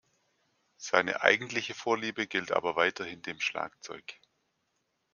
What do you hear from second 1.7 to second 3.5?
Vorliebe gilt aber weiterhin dem